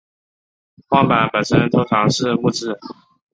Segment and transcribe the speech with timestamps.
[0.87, 2.75] 晃板本身通常是木制。